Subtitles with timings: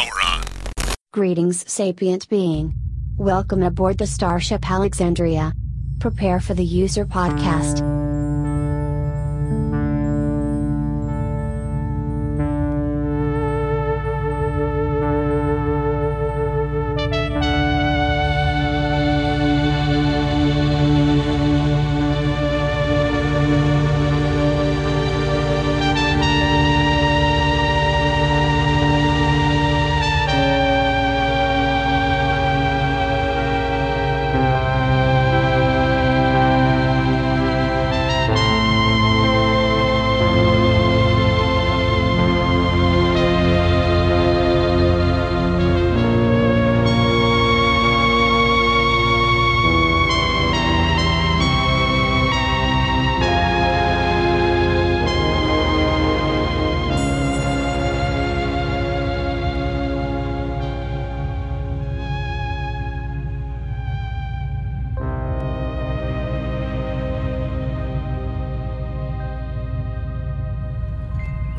[0.00, 0.44] Power on.
[1.12, 2.74] Greetings, sapient being.
[3.18, 5.52] Welcome aboard the Starship Alexandria.
[5.98, 7.99] Prepare for the user podcast.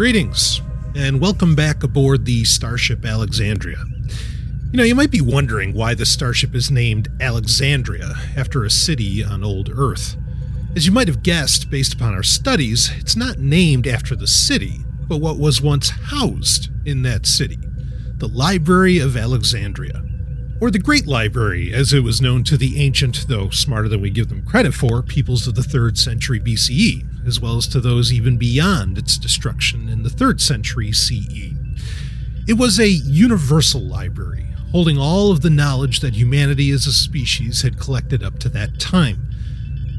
[0.01, 0.61] Greetings,
[0.95, 3.85] and welcome back aboard the Starship Alexandria.
[4.71, 9.23] You know, you might be wondering why the starship is named Alexandria after a city
[9.23, 10.15] on old Earth.
[10.75, 14.79] As you might have guessed based upon our studies, it's not named after the city,
[15.07, 17.59] but what was once housed in that city
[18.17, 20.01] the Library of Alexandria.
[20.61, 24.11] Or the Great Library, as it was known to the ancient, though smarter than we
[24.11, 28.13] give them credit for, peoples of the 3rd century BCE, as well as to those
[28.13, 31.55] even beyond its destruction in the 3rd century CE.
[32.47, 37.63] It was a universal library, holding all of the knowledge that humanity as a species
[37.63, 39.29] had collected up to that time.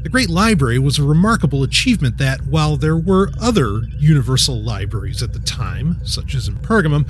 [0.03, 5.33] The Great Library was a remarkable achievement that, while there were other universal libraries at
[5.33, 7.05] the time, such as in Pergamum,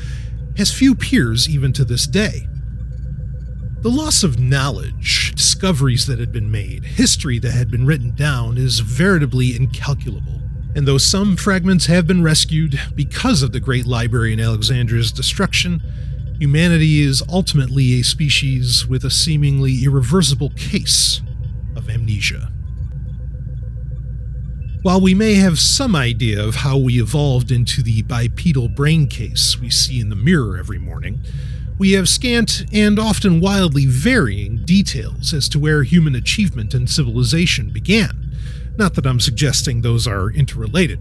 [0.58, 2.48] has few peers even to this day.
[3.84, 8.58] The loss of knowledge, discoveries that had been made, history that had been written down
[8.58, 10.40] is veritably incalculable.
[10.74, 15.84] And though some fragments have been rescued because of the Great Library in Alexandria's destruction,
[16.40, 21.22] humanity is ultimately a species with a seemingly irreversible case
[21.76, 22.54] of amnesia.
[24.82, 29.60] While we may have some idea of how we evolved into the bipedal brain case
[29.60, 31.20] we see in the mirror every morning,
[31.78, 37.72] we have scant and often wildly varying details as to where human achievement and civilization
[37.72, 38.36] began.
[38.78, 41.00] Not that I'm suggesting those are interrelated.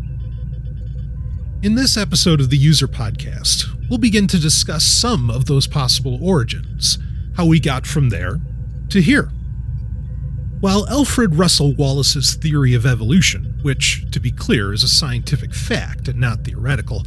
[1.62, 6.18] In this episode of the User Podcast, we'll begin to discuss some of those possible
[6.20, 6.98] origins,
[7.36, 8.40] how we got from there
[8.88, 9.30] to here.
[10.60, 16.08] While Alfred Russel Wallace's theory of evolution, which, to be clear, is a scientific fact
[16.08, 17.04] and not theoretical,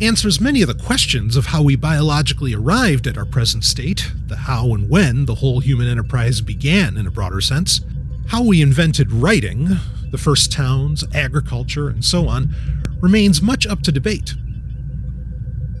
[0.00, 4.36] answers many of the questions of how we biologically arrived at our present state, the
[4.36, 7.80] how and when the whole human enterprise began in a broader sense,
[8.28, 9.68] how we invented writing,
[10.10, 12.54] the first towns, agriculture, and so on,
[13.00, 14.34] remains much up to debate.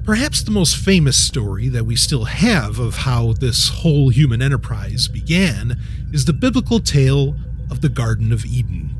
[0.04, 5.08] Perhaps the most famous story that we still have of how this whole human enterprise
[5.08, 5.76] began
[6.12, 7.36] is the biblical tale
[7.70, 8.94] of the Garden of Eden.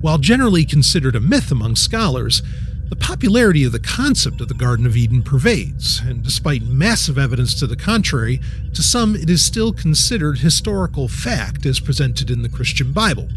[0.00, 2.42] While generally considered a myth among scholars,
[2.88, 7.58] the popularity of the concept of the Garden of Eden pervades, and despite massive evidence
[7.58, 8.40] to the contrary,
[8.74, 13.28] to some it is still considered historical fact as presented in the Christian Bible.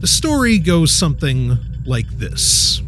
[0.00, 2.82] The story goes something like this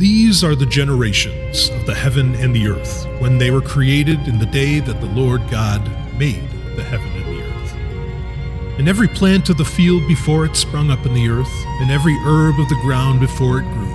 [0.00, 4.38] These are the generations of the heaven and the earth, when they were created in
[4.38, 5.86] the day that the Lord God
[6.18, 7.74] made the heaven and the earth.
[8.78, 12.14] And every plant of the field before it sprung up in the earth, and every
[12.24, 13.90] herb of the ground before it grew.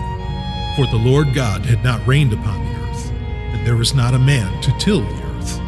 [0.76, 4.20] For the Lord God had not rained upon the earth, and there was not a
[4.20, 5.62] man to till the earth.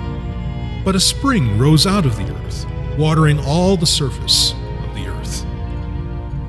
[0.84, 2.66] But a spring rose out of the earth,
[2.98, 5.46] watering all the surface of the earth.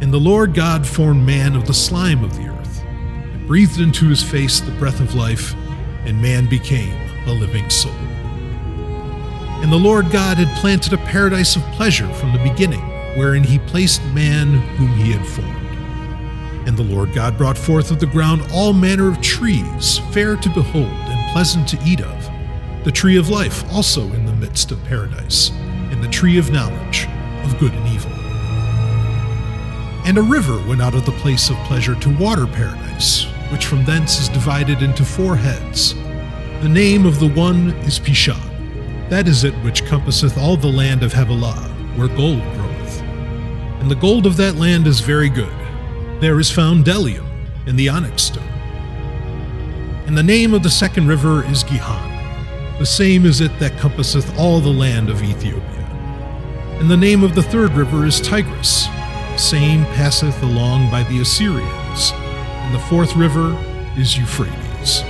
[0.00, 4.08] And the Lord God formed man of the slime of the earth and breathed into
[4.08, 5.54] his face the breath of life,
[6.04, 7.92] and man became a living soul.
[9.60, 12.80] And the Lord God had planted a paradise of pleasure from the beginning,
[13.18, 16.68] wherein he placed man whom he had formed.
[16.68, 20.48] And the Lord God brought forth of the ground all manner of trees, fair to
[20.50, 22.30] behold and pleasant to eat of,
[22.84, 27.08] the tree of life also in the midst of paradise, and the tree of knowledge
[27.42, 28.12] of good and evil.
[30.06, 33.84] And a river went out of the place of pleasure to water paradise, which from
[33.84, 35.94] thence is divided into four heads.
[36.62, 38.40] The name of the one is Pishon.
[39.10, 42.57] That is it which compasseth all the land of Havilah, where gold.
[43.80, 45.54] And the gold of that land is very good.
[46.20, 47.26] There is found bdellium
[47.66, 48.42] and the onyx stone.
[50.06, 52.08] And the name of the second river is Gihon.
[52.78, 55.84] The same is it that compasseth all the land of Ethiopia.
[56.80, 58.88] And the name of the third river is Tigris.
[59.36, 62.12] Same passeth along by the Assyrians.
[62.14, 63.56] And the fourth river
[63.96, 65.02] is Euphrates.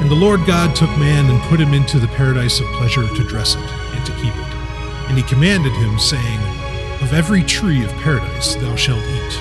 [0.00, 3.24] And the Lord God took man and put him into the paradise of pleasure to
[3.24, 4.54] dress it and to keep it.
[5.08, 6.40] And he commanded him, saying,
[7.04, 9.40] Of every tree of paradise thou shalt eat,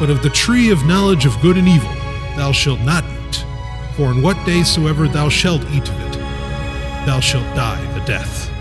[0.00, 1.94] but of the tree of knowledge of good and evil
[2.36, 3.44] thou shalt not eat,
[3.94, 6.18] for in what day soever thou shalt eat of it,
[7.06, 8.51] thou shalt die the death.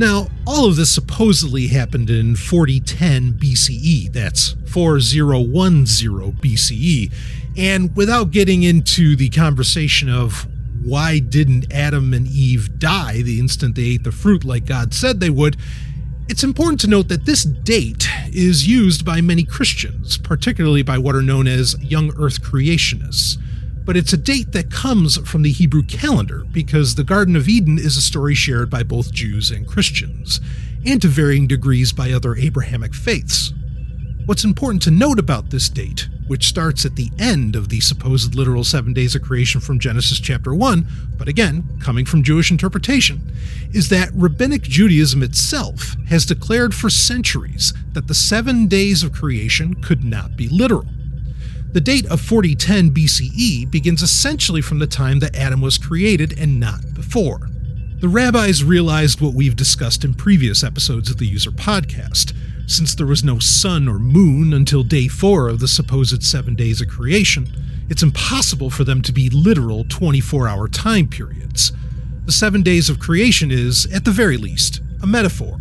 [0.00, 4.10] Now, all of this supposedly happened in 4010 BCE.
[4.10, 7.12] That's 4010 BCE.
[7.58, 10.48] And without getting into the conversation of
[10.82, 15.20] why didn't Adam and Eve die the instant they ate the fruit like God said
[15.20, 15.58] they would,
[16.30, 21.14] it's important to note that this date is used by many Christians, particularly by what
[21.14, 23.36] are known as young earth creationists
[23.90, 27.76] but it's a date that comes from the Hebrew calendar because the Garden of Eden
[27.76, 30.40] is a story shared by both Jews and Christians,
[30.86, 33.52] and to varying degrees by other Abrahamic faiths.
[34.26, 38.36] What's important to note about this date, which starts at the end of the supposed
[38.36, 40.86] literal seven days of creation from Genesis chapter 1,
[41.18, 43.32] but again, coming from Jewish interpretation,
[43.72, 49.82] is that Rabbinic Judaism itself has declared for centuries that the seven days of creation
[49.82, 50.86] could not be literal.
[51.72, 56.58] The date of 4010 BCE begins essentially from the time that Adam was created and
[56.58, 57.48] not before.
[58.00, 62.34] The rabbis realized what we've discussed in previous episodes of the User podcast.
[62.66, 66.80] Since there was no sun or moon until day four of the supposed seven days
[66.80, 67.46] of creation,
[67.88, 71.70] it's impossible for them to be literal 24 hour time periods.
[72.26, 75.58] The seven days of creation is, at the very least, a metaphor.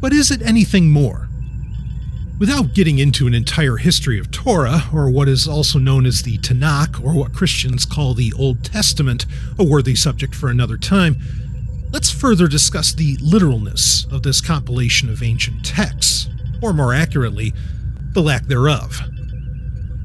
[0.00, 1.28] But is it anything more?
[2.36, 6.36] Without getting into an entire history of Torah, or what is also known as the
[6.38, 9.24] Tanakh, or what Christians call the Old Testament,
[9.56, 11.16] a worthy subject for another time,
[11.92, 16.28] let's further discuss the literalness of this compilation of ancient texts,
[16.60, 17.52] or more accurately,
[18.14, 19.00] the lack thereof.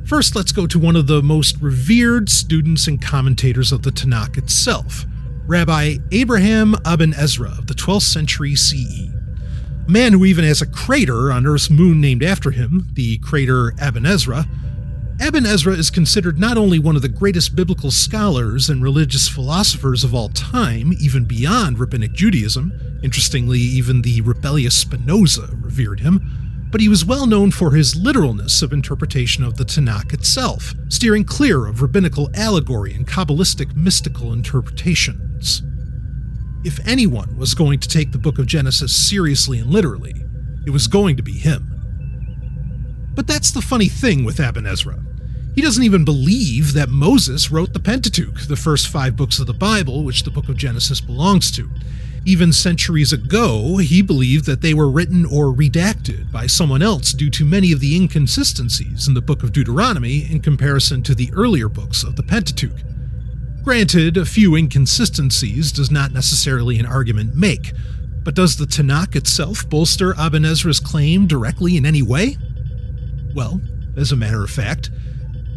[0.06, 4.38] First, let's go to one of the most revered students and commentators of the Tanakh
[4.38, 5.04] itself,
[5.48, 9.19] Rabbi Abraham Aben Ezra of the 12th century CE
[9.90, 14.06] man who even has a crater on Earth's moon named after him, the crater Aben
[14.06, 14.46] Ezra.
[15.20, 20.04] Aben Ezra is considered not only one of the greatest biblical scholars and religious philosophers
[20.04, 22.72] of all time, even beyond Rabbinic Judaism,
[23.04, 28.62] interestingly, even the rebellious Spinoza revered him, but he was well known for his literalness
[28.62, 35.64] of interpretation of the Tanakh itself, steering clear of rabbinical allegory and Kabbalistic mystical interpretations.
[36.64, 40.14] If anyone was going to take the book of Genesis seriously and literally,
[40.66, 41.66] it was going to be him.
[43.16, 45.00] But that's the funny thing with Aben Ezra.
[45.56, 49.54] He doesn't even believe that Moses wrote the Pentateuch, the first five books of the
[49.54, 51.70] Bible, which the book of Genesis belongs to.
[52.26, 57.30] Even centuries ago, he believed that they were written or redacted by someone else due
[57.30, 61.70] to many of the inconsistencies in the book of Deuteronomy in comparison to the earlier
[61.70, 62.84] books of the Pentateuch.
[63.64, 67.74] Granted, a few inconsistencies does not necessarily an argument make,
[68.24, 72.38] but does the Tanakh itself bolster Aben Ezra's claim directly in any way?
[73.36, 73.62] Well,
[73.96, 74.90] as a matter of fact,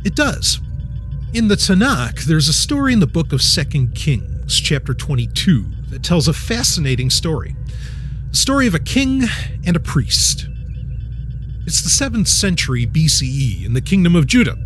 [0.05, 0.61] it does.
[1.33, 6.03] In the Tanakh, there's a story in the book of 2 Kings, chapter 22, that
[6.03, 7.57] tells a fascinating story.
[8.31, 9.23] The story of a king
[9.65, 10.49] and a priest.
[11.65, 14.59] It's the 7th century BCE in the kingdom of Judah,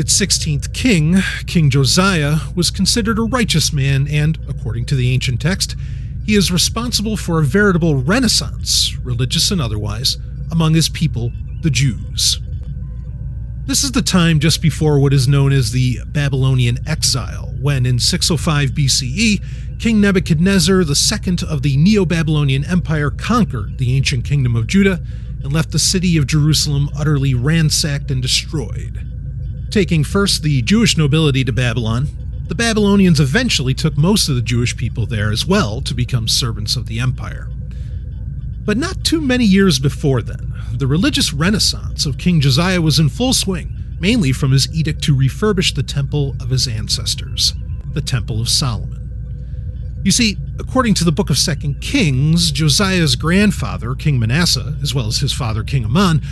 [0.00, 5.42] its 16th king, King Josiah, was considered a righteous man, and, according to the ancient
[5.42, 5.76] text,
[6.24, 10.16] he is responsible for a veritable renaissance, religious and otherwise,
[10.50, 12.40] among his people, the Jews.
[13.66, 17.98] This is the time just before what is known as the Babylonian exile, when in
[17.98, 24.66] 605 BCE, King Nebuchadnezzar II of the Neo Babylonian Empire conquered the ancient kingdom of
[24.66, 25.02] Judah
[25.44, 29.09] and left the city of Jerusalem utterly ransacked and destroyed.
[29.70, 32.08] Taking first the Jewish nobility to Babylon,
[32.48, 36.74] the Babylonians eventually took most of the Jewish people there as well to become servants
[36.74, 37.48] of the empire.
[38.64, 43.08] But not too many years before then, the religious renaissance of King Josiah was in
[43.08, 47.54] full swing, mainly from his edict to refurbish the temple of his ancestors,
[47.92, 49.00] the Temple of Solomon.
[50.02, 55.06] You see, according to the book of Second Kings, Josiah's grandfather, King Manasseh, as well
[55.06, 56.22] as his father, King Amon,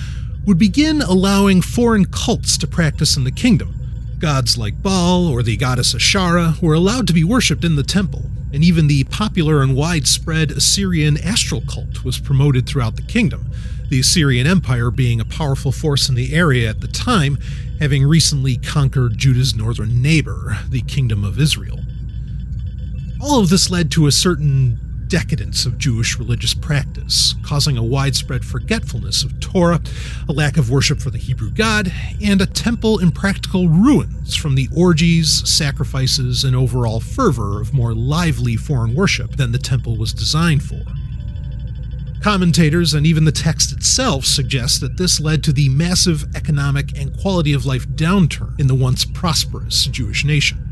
[0.48, 3.74] would begin allowing foreign cults to practice in the kingdom.
[4.18, 8.22] Gods like Baal or the goddess Asherah were allowed to be worshipped in the temple,
[8.50, 13.52] and even the popular and widespread Assyrian astral cult was promoted throughout the kingdom,
[13.90, 17.36] the Assyrian Empire being a powerful force in the area at the time,
[17.78, 21.80] having recently conquered Judah's northern neighbor, the Kingdom of Israel.
[23.20, 28.44] All of this led to a certain decadence of Jewish religious practice, causing a widespread
[28.44, 29.80] forgetfulness of Torah,
[30.28, 34.54] a lack of worship for the Hebrew God, and a temple in practical ruins from
[34.54, 40.12] the orgies, sacrifices, and overall fervor of more lively foreign worship than the temple was
[40.12, 40.82] designed for.
[42.20, 47.16] Commentators and even the text itself suggest that this led to the massive economic and
[47.18, 50.67] quality of life downturn in the once prosperous Jewish nation.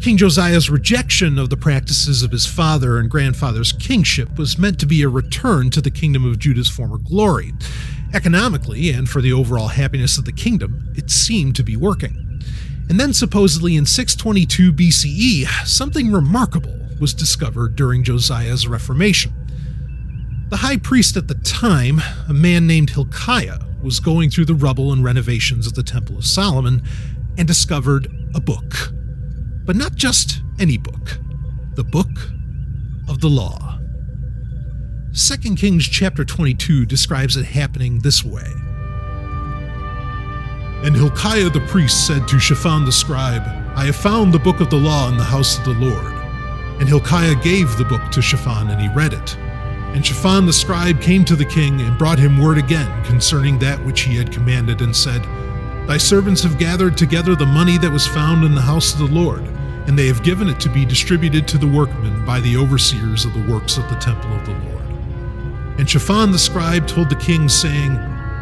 [0.00, 4.86] King Josiah's rejection of the practices of his father and grandfather's kingship was meant to
[4.86, 7.52] be a return to the kingdom of Judah's former glory.
[8.14, 12.40] Economically, and for the overall happiness of the kingdom, it seemed to be working.
[12.88, 19.32] And then, supposedly in 622 BCE, something remarkable was discovered during Josiah's reformation.
[20.48, 24.92] The high priest at the time, a man named Hilkiah, was going through the rubble
[24.92, 26.82] and renovations of the Temple of Solomon
[27.36, 28.92] and discovered a book
[29.68, 31.18] but not just any book,
[31.74, 32.30] the book
[33.06, 33.78] of the law.
[35.12, 38.50] 2 Kings chapter 22 describes it happening this way.
[40.82, 43.42] And Hilkiah the priest said to Shaphan the scribe,
[43.76, 46.14] I have found the book of the law in the house of the Lord.
[46.80, 49.36] And Hilkiah gave the book to Shaphan, and he read it.
[49.94, 53.84] And Shaphan the scribe came to the king and brought him word again concerning that
[53.84, 55.22] which he had commanded, and said,
[55.86, 59.14] Thy servants have gathered together the money that was found in the house of the
[59.14, 59.46] Lord
[59.88, 63.32] and they have given it to be distributed to the workmen by the overseers of
[63.32, 64.84] the works of the temple of the Lord.
[65.78, 67.92] And Shaphan the scribe told the king, saying,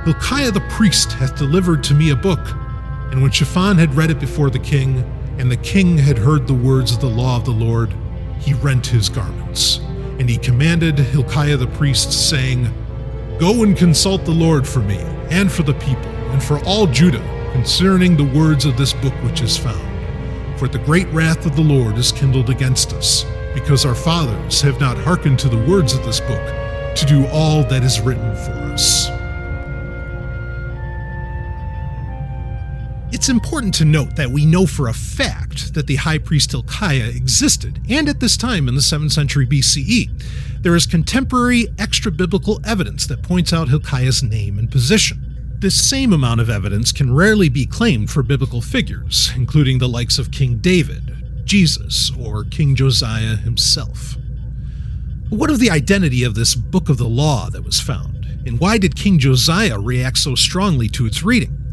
[0.04, 2.40] Hilkiah the priest hath delivered to me a book.
[3.12, 5.04] And when Shaphan had read it before the king,
[5.38, 7.94] and the king had heard the words of the law of the Lord,
[8.40, 9.78] he rent his garments.
[10.18, 12.68] And he commanded Hilkiah the priest, saying,
[13.38, 14.98] Go and consult the Lord for me,
[15.30, 17.22] and for the people, and for all Judah,
[17.52, 19.85] concerning the words of this book which is found.
[20.58, 24.80] For the great wrath of the Lord is kindled against us, because our fathers have
[24.80, 28.52] not hearkened to the words of this book to do all that is written for
[28.72, 29.08] us.
[33.12, 37.08] It's important to note that we know for a fact that the high priest Hilkiah
[37.14, 40.08] existed, and at this time in the 7th century BCE.
[40.62, 45.25] There is contemporary extra biblical evidence that points out Hilkiah's name and position.
[45.58, 50.18] This same amount of evidence can rarely be claimed for biblical figures, including the likes
[50.18, 54.16] of King David, Jesus, or King Josiah himself.
[55.30, 58.78] what of the identity of this book of the law that was found, and why
[58.78, 61.65] did King Josiah react so strongly to its reading?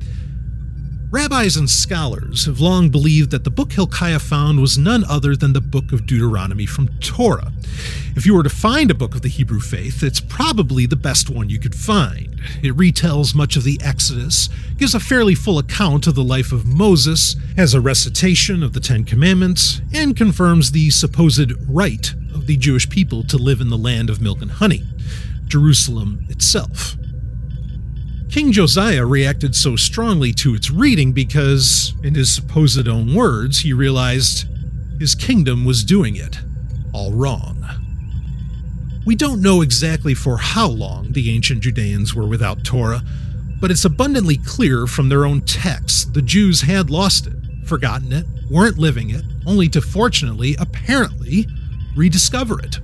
[1.13, 5.53] Rabbis and scholars have long believed that the book Hilkiah found was none other than
[5.53, 7.53] the book of Deuteronomy from Torah.
[8.15, 11.29] If you were to find a book of the Hebrew faith, it's probably the best
[11.29, 12.41] one you could find.
[12.63, 16.65] It retells much of the Exodus, gives a fairly full account of the life of
[16.65, 22.57] Moses, has a recitation of the Ten Commandments, and confirms the supposed right of the
[22.57, 24.83] Jewish people to live in the land of milk and honey,
[25.45, 26.95] Jerusalem itself.
[28.33, 33.73] King Josiah reacted so strongly to its reading because, in his supposed own words, he
[33.73, 34.47] realized
[34.99, 36.39] his kingdom was doing it
[36.93, 37.63] all wrong.
[39.05, 43.03] We don't know exactly for how long the ancient Judeans were without Torah,
[43.61, 47.35] but it's abundantly clear from their own texts the Jews had lost it,
[47.67, 51.45] forgotten it, weren't living it, only to fortunately, apparently,
[51.95, 52.79] rediscover it.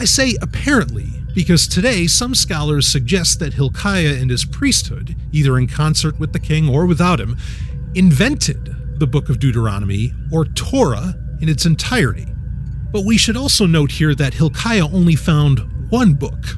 [0.00, 5.66] I say apparently because today some scholars suggest that Hilkiah and his priesthood, either in
[5.66, 7.36] concert with the king or without him,
[7.94, 12.26] invented the book of Deuteronomy or Torah in its entirety.
[12.92, 16.56] But we should also note here that Hilkiah only found one book.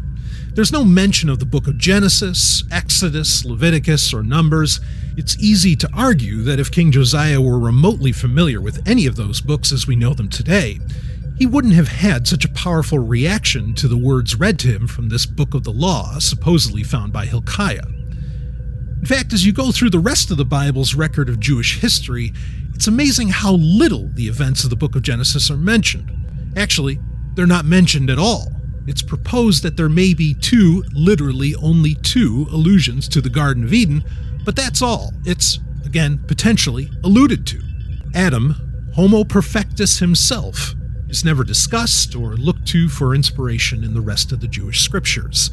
[0.52, 4.80] There's no mention of the book of Genesis, Exodus, Leviticus, or Numbers.
[5.16, 9.40] It's easy to argue that if King Josiah were remotely familiar with any of those
[9.40, 10.78] books as we know them today,
[11.38, 15.08] he wouldn't have had such a powerful reaction to the words read to him from
[15.08, 17.86] this book of the law, supposedly found by Hilkiah.
[19.00, 22.32] In fact, as you go through the rest of the Bible's record of Jewish history,
[22.74, 26.10] it's amazing how little the events of the book of Genesis are mentioned.
[26.56, 26.98] Actually,
[27.34, 28.50] they're not mentioned at all.
[28.86, 33.74] It's proposed that there may be two, literally only two, allusions to the Garden of
[33.74, 34.04] Eden,
[34.44, 35.12] but that's all.
[35.24, 37.60] It's, again, potentially alluded to.
[38.14, 38.54] Adam,
[38.94, 40.74] Homo perfectus himself,
[41.08, 45.50] is never discussed or looked to for inspiration in the rest of the Jewish scriptures.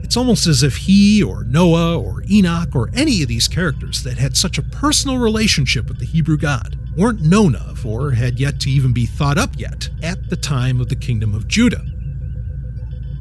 [0.00, 4.18] It's almost as if he or Noah or Enoch or any of these characters that
[4.18, 8.60] had such a personal relationship with the Hebrew God weren't known of or had yet
[8.60, 11.84] to even be thought up yet at the time of the kingdom of Judah.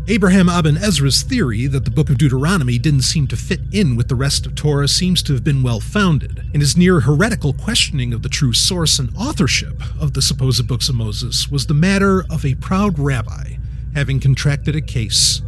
[0.07, 4.07] Abraham Aben Ezra's theory that the book of Deuteronomy didn't seem to fit in with
[4.07, 8.13] the rest of Torah seems to have been well founded, and his near heretical questioning
[8.13, 12.24] of the true source and authorship of the supposed books of Moses was the matter
[12.29, 13.55] of a proud rabbi
[13.95, 15.41] having contracted a case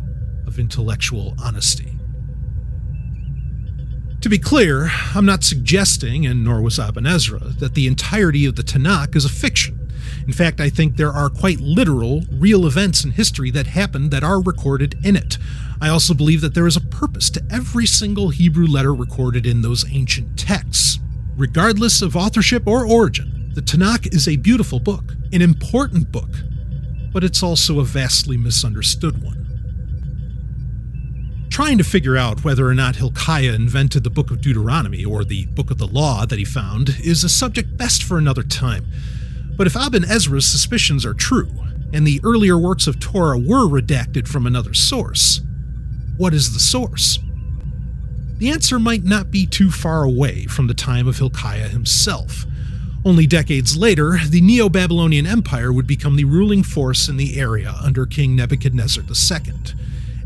[0.48, 1.96] of intellectual honesty.
[4.22, 8.56] To be clear, I'm not suggesting, and nor was Aben Ezra, that the entirety of
[8.56, 9.87] the Tanakh is a fiction.
[10.28, 14.26] In fact, I think there are quite literal, real events in history that happened that
[14.26, 15.38] are recorded in it.
[15.80, 19.62] I also believe that there is a purpose to every single Hebrew letter recorded in
[19.62, 21.00] those ancient texts.
[21.38, 26.30] Regardless of authorship or origin, the Tanakh is a beautiful book, an important book,
[27.14, 29.46] but it's also a vastly misunderstood one.
[31.50, 35.46] Trying to figure out whether or not Hilkiah invented the Book of Deuteronomy or the
[35.48, 38.86] Book of the Law that he found is a subject best for another time.
[39.58, 41.52] But if Aben Ezra's suspicions are true,
[41.92, 45.42] and the earlier works of Torah were redacted from another source,
[46.18, 47.20] what is the source?
[48.38, 52.46] The answer might not be too far away from the time of Hilkiah himself.
[53.04, 57.74] Only decades later, the Neo Babylonian Empire would become the ruling force in the area
[57.82, 59.54] under King Nebuchadnezzar II.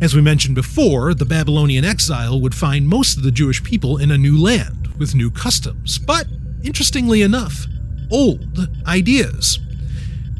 [0.02, 4.12] As we mentioned before, the Babylonian exile would find most of the Jewish people in
[4.12, 6.26] a new land with new customs, but
[6.64, 7.68] interestingly enough,
[8.12, 9.60] old ideas.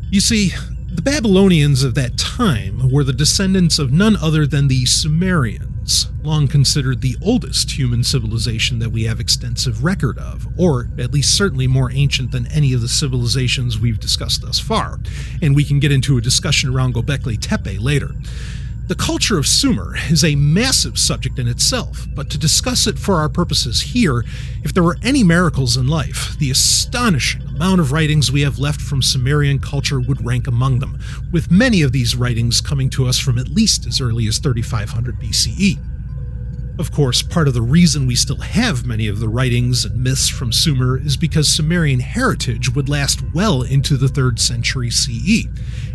[0.10, 0.52] You see,
[0.94, 6.48] the Babylonians of that time were the descendants of none other than the Sumerians, long
[6.48, 11.66] considered the oldest human civilization that we have extensive record of, or at least certainly
[11.66, 15.00] more ancient than any of the civilizations we've discussed thus far,
[15.42, 18.12] and we can get into a discussion around Gobekli Tepe later.
[18.88, 23.16] The culture of Sumer is a massive subject in itself, but to discuss it for
[23.16, 24.26] our purposes here,
[24.64, 28.82] if there were any miracles in life, the astonishing amount of writings we have left
[28.82, 31.00] from Sumerian culture would rank among them,
[31.32, 35.16] with many of these writings coming to us from at least as early as 3500
[35.20, 35.91] BCE.
[36.80, 40.30] Of course, part of the reason we still have many of the writings and myths
[40.30, 45.46] from Sumer is because Sumerian heritage would last well into the 3rd century CE,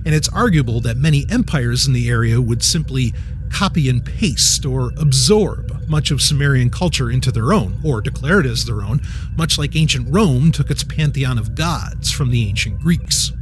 [0.04, 3.12] and it's arguable that many empires in the area would simply
[3.50, 8.46] copy and paste or absorb much of Sumerian culture into their own, or declare it
[8.46, 9.00] as their own,
[9.36, 13.32] much like ancient Rome took its pantheon of gods from the ancient Greeks.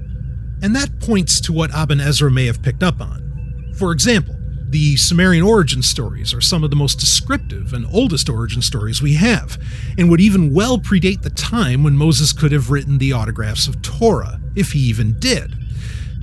[0.62, 3.74] And that points to what Aben Ezra may have picked up on.
[3.76, 4.36] For example,
[4.74, 9.14] the Sumerian origin stories are some of the most descriptive and oldest origin stories we
[9.14, 9.56] have,
[9.96, 13.82] and would even well predate the time when Moses could have written the autographs of
[13.82, 15.54] Torah, if he even did.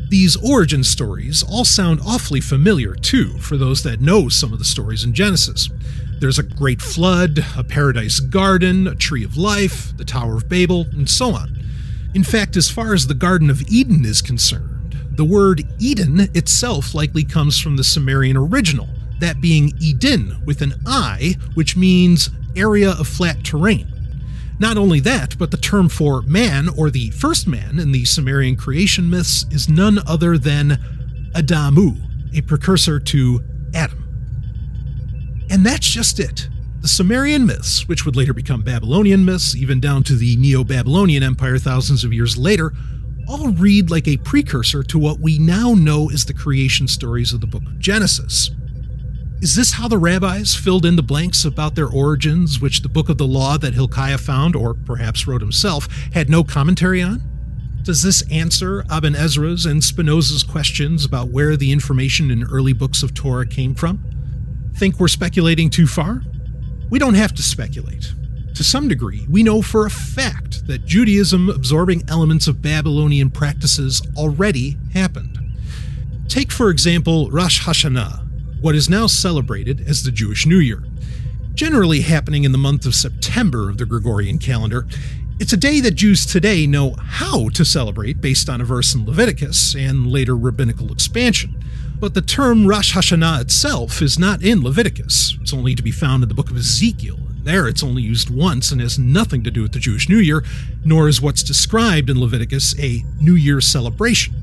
[0.09, 4.65] These origin stories all sound awfully familiar, too, for those that know some of the
[4.65, 5.69] stories in Genesis.
[6.19, 10.87] There's a great flood, a paradise garden, a tree of life, the Tower of Babel,
[10.91, 11.57] and so on.
[12.13, 14.80] In fact, as far as the Garden of Eden is concerned,
[15.21, 20.73] the word Eden itself likely comes from the Sumerian original, that being Eden with an
[20.87, 23.87] I, which means area of flat terrain.
[24.57, 28.55] Not only that, but the term for man, or the first man in the Sumerian
[28.55, 30.79] creation myths, is none other than
[31.35, 32.01] Adamu,
[32.35, 33.43] a precursor to
[33.75, 34.03] Adam.
[35.51, 36.49] And that's just it.
[36.79, 41.21] The Sumerian myths, which would later become Babylonian myths, even down to the Neo Babylonian
[41.21, 42.73] Empire thousands of years later,
[43.27, 47.41] all read like a precursor to what we now know as the creation stories of
[47.41, 48.51] the book of Genesis.
[49.41, 53.09] Is this how the rabbis filled in the blanks about their origins, which the book
[53.09, 57.23] of the law that Hilkiah found, or perhaps wrote himself, had no commentary on?
[57.83, 63.01] Does this answer Aben Ezra's and Spinoza's questions about where the information in early books
[63.01, 64.03] of Torah came from?
[64.75, 66.21] Think we're speculating too far?
[66.91, 68.13] We don't have to speculate.
[68.55, 74.01] To some degree, we know for a fact that Judaism absorbing elements of Babylonian practices
[74.17, 75.39] already happened.
[76.27, 80.83] Take, for example, Rosh Hashanah, what is now celebrated as the Jewish New Year.
[81.53, 84.85] Generally happening in the month of September of the Gregorian calendar,
[85.39, 89.05] it's a day that Jews today know how to celebrate based on a verse in
[89.05, 91.63] Leviticus and later rabbinical expansion.
[91.99, 95.37] But the term Rosh Hashanah itself is not in Leviticus.
[95.41, 98.71] It's only to be found in the book of Ezekiel there, it's only used once
[98.71, 100.43] and has nothing to do with the Jewish New Year,
[100.83, 104.33] nor is what's described in Leviticus a New Year celebration.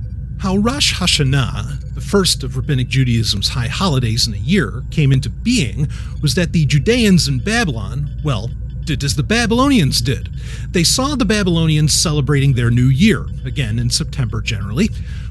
[0.40, 5.28] How Rosh Hashanah, the first of Rabbinic Judaism's high holidays in a year, came into
[5.28, 5.88] being
[6.22, 8.50] was that the Judeans in Babylon, well,
[8.84, 10.30] did as the Babylonians did.
[10.70, 14.88] They saw the Babylonians celebrating their new year, again in September generally,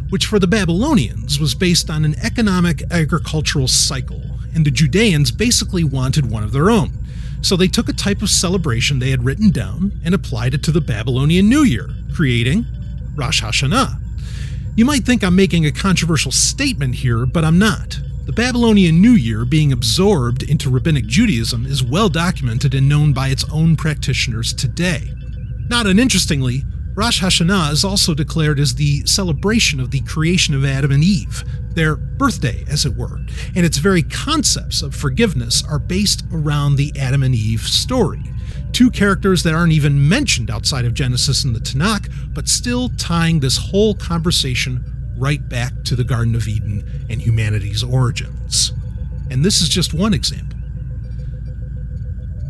[0.10, 4.22] which for the Babylonians was based on an economic agricultural cycle,
[4.54, 6.92] and the Judeans basically wanted one of their own.
[7.48, 10.72] So they took a type of celebration they had written down and applied it to
[10.74, 12.66] the Babylonian New Year, creating
[13.16, 14.02] Rosh Hashanah.
[14.76, 18.02] You might think I'm making a controversial statement here, but I'm not.
[18.26, 23.30] The Babylonian New Year being absorbed into Rabbinic Judaism is well documented and known by
[23.30, 25.10] its own practitioners today.
[25.70, 26.66] Not uninterestingly,
[26.98, 31.44] Rosh Hashanah is also declared as the celebration of the creation of Adam and Eve,
[31.76, 33.20] their birthday, as it were,
[33.56, 38.24] and its very concepts of forgiveness are based around the Adam and Eve story.
[38.72, 43.42] Two characters that aren't even mentioned outside of Genesis and the Tanakh, but still tying
[43.42, 44.84] this whole conversation
[45.20, 48.72] right back to the Garden of Eden and humanity's origins.
[49.30, 50.57] And this is just one example.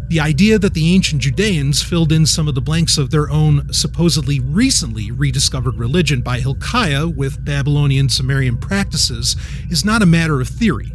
[0.10, 3.74] The idea that the ancient Judeans filled in some of the blanks of their own
[3.74, 9.36] supposedly recently rediscovered religion by Hilkiah with Babylonian Sumerian practices
[9.70, 10.94] is not a matter of theory.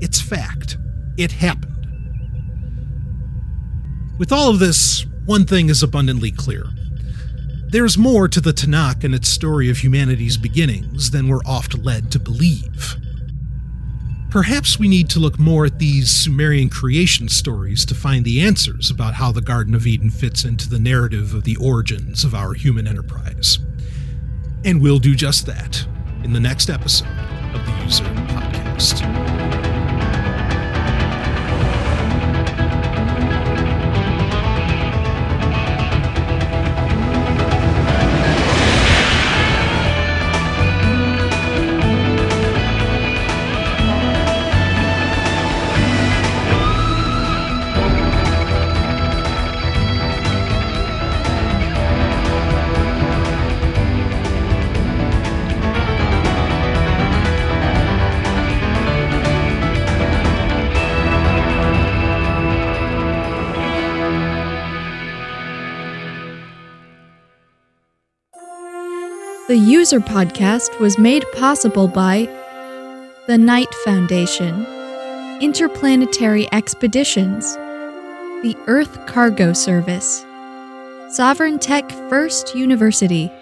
[0.00, 0.76] It's fact.
[1.16, 1.74] It happened.
[4.18, 6.66] With all of this, one thing is abundantly clear.
[7.68, 12.10] There's more to the Tanakh and its story of humanity's beginnings than we're oft led
[12.10, 12.96] to believe.
[14.30, 18.90] Perhaps we need to look more at these Sumerian creation stories to find the answers
[18.90, 22.52] about how the Garden of Eden fits into the narrative of the origins of our
[22.52, 23.58] human enterprise.
[24.64, 25.86] And we'll do just that
[26.24, 27.08] in the next episode
[27.54, 29.37] of the User Podcast.
[69.48, 72.28] The User Podcast was made possible by
[73.26, 74.66] the Knight Foundation,
[75.40, 77.54] Interplanetary Expeditions,
[78.42, 80.26] the Earth Cargo Service,
[81.08, 83.32] Sovereign Tech First University,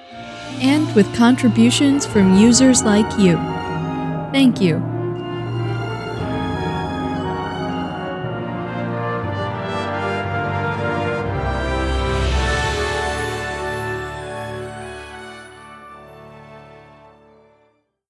[0.60, 3.34] and with contributions from users like you.
[4.30, 4.95] Thank you.